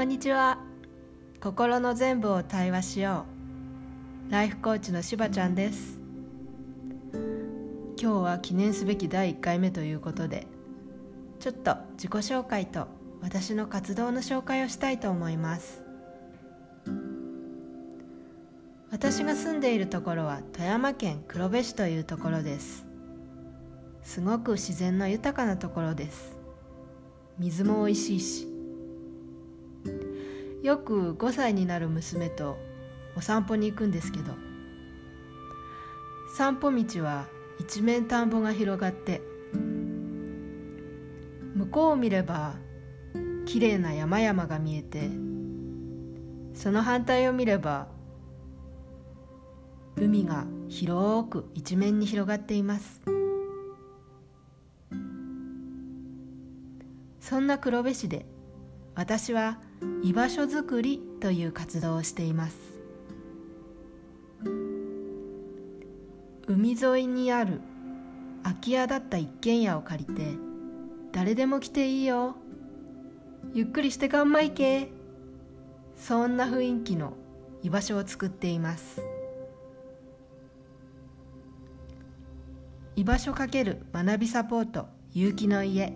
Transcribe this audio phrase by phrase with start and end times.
[0.00, 0.56] こんにちは。
[1.42, 3.26] 心の全部を対話しよ
[4.28, 4.32] う。
[4.32, 6.00] ライフコーチのしばちゃんです。
[8.00, 10.46] 今日は記念すべき第1回目ということで
[11.38, 12.88] ちょっと自己紹介と
[13.20, 15.82] 私の活動の紹介をしたいと思います。
[18.90, 22.86] 私が住んでいるところは富山県黒部市というところです。
[24.02, 26.38] すごく自然の豊かなところです。
[27.38, 28.49] 水も美味しいし
[30.62, 32.58] よく5歳になる娘と
[33.16, 34.34] お散歩に行くんですけど
[36.36, 37.26] 散歩道は
[37.58, 39.22] 一面田んぼが広がって
[41.54, 42.56] 向こうを見れば
[43.46, 45.10] きれいな山々が見えて
[46.54, 47.88] その反対を見れば
[49.96, 53.02] 海が広く一面に広がっています。
[57.30, 58.26] そんな黒部市で
[58.96, 59.60] 私は
[60.02, 62.56] 居場所づくりという活動をしています。
[66.46, 67.60] 海沿いにある
[68.42, 70.36] 空き家だった一軒家を借りて
[71.12, 72.36] 誰でも来ていいよ。
[73.54, 74.90] ゆっくりしてかんまいけ。
[75.96, 77.14] そんな雰囲気の
[77.62, 79.02] 居場所を作っています。
[82.96, 85.92] 居場所かける学びサポート有機の家。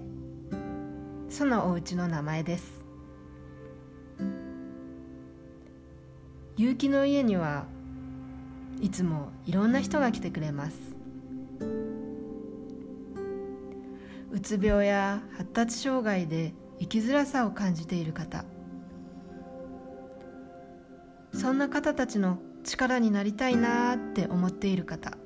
[1.29, 2.84] そのお家の名前です。
[6.57, 7.67] 結城の家には
[8.81, 10.79] いつもいろんな人が来てくれます。
[14.31, 18.45] うつ病や発達障害で生きづらさを感じている方。
[21.33, 25.17] そんな方たちの力になりたいなって思っている方。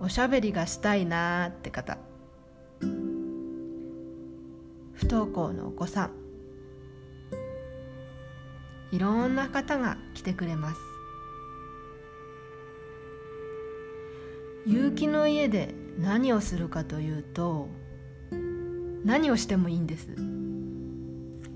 [0.00, 1.96] おしゃべりがしたいなって方。
[4.92, 6.23] 不登校のお子さん。
[8.94, 10.80] いろんな方が来てくれます。
[14.68, 17.68] 結城の家で何をするかというと
[19.04, 20.14] 何をしてもいいんです。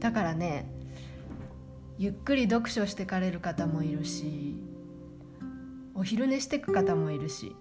[0.00, 0.68] だからね
[1.96, 4.56] ゆっくり読書してかれる方もいるし
[5.94, 7.54] お昼寝してく方もいるし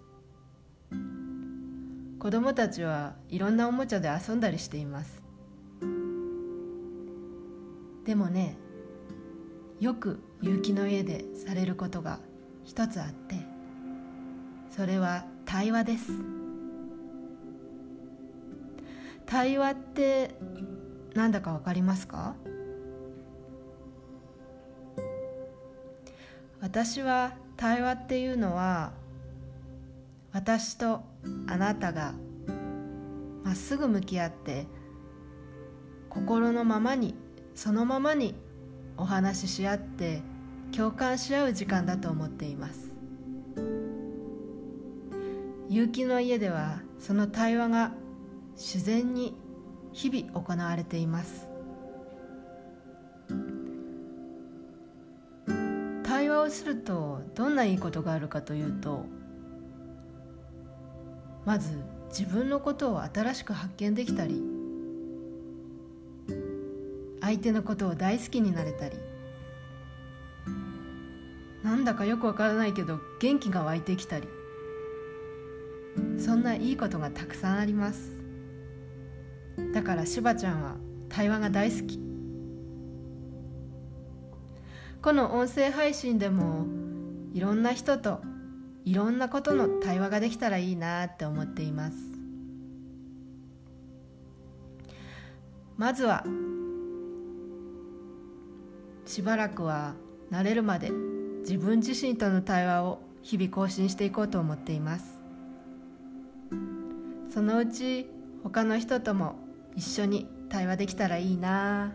[2.18, 5.22] 子供たちはいろんなおもちゃで遊んだりしています。
[8.06, 8.58] でもね
[9.80, 12.20] よく結城の家でされることが
[12.64, 13.36] 一つあって
[14.70, 16.12] それは対話です。
[19.26, 20.36] 対話って
[21.14, 22.36] なんだかわかりますか？
[26.62, 28.94] 私は対話っていうのは
[30.32, 31.04] 私と
[31.48, 32.14] あなたが
[33.44, 34.68] まっすぐ向き合って
[36.10, 37.16] 心のままに
[37.56, 38.36] そのままに
[38.98, 40.22] お話しし合って
[40.76, 42.96] 共感し合う時間だと思っています。
[45.70, 47.92] 結城の家ではその対話が
[48.56, 49.36] 自然に
[49.94, 51.48] 日々行われています。
[56.04, 59.06] 対話をするとどんないいことがあるかというと
[61.46, 61.78] まず
[62.10, 64.57] 自分のことを新しく発見できたり
[67.28, 68.96] 相手のことを大好きになれたり。
[71.62, 74.30] なんだかよくわからないけど元気が湧いてきたり。
[76.18, 78.14] そんないいことがたくさんあります。
[79.74, 80.78] だからしばちゃんは
[81.10, 82.00] 対話が大好き。
[85.02, 86.66] この音声配信でも
[87.34, 88.22] いろんな人と
[88.86, 91.98] いろんなことの対話ができたらいいなって思っています。
[95.76, 96.24] まずは
[99.08, 99.96] しばらくは
[100.32, 100.92] 慣れるまで
[101.40, 105.18] 自分自身との対話を日々更新していこうと思っています。
[107.34, 108.10] そのうち
[108.44, 109.36] 他の人とも
[109.76, 111.94] 一緒に対話できたらいいな。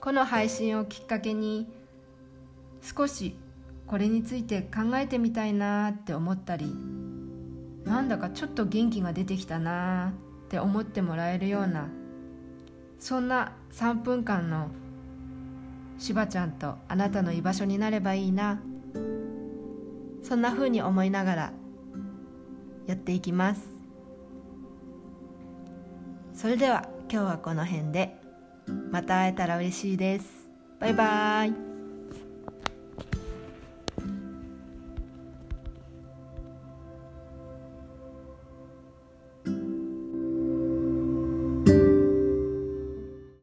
[0.00, 1.68] この配信をきっかけに
[2.80, 3.36] 少し
[3.86, 6.74] これについて考えてみたいなって思ったり
[7.84, 10.12] なんだかちょっと元気が出てきたな
[10.46, 11.88] って思ってもらえるような
[13.02, 14.68] そんな3分間の
[15.98, 18.62] しばちゃんとあなたの居場所になればいいな。
[20.22, 21.52] そんな風に思いながら
[22.86, 23.66] やっていきます。
[26.32, 28.16] それでは今日はこの辺で。
[28.92, 30.48] また会えたら嬉しいです。
[30.78, 31.71] バイバーイ。